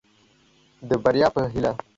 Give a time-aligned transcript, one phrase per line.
[0.89, 1.71] د بريا په هيله.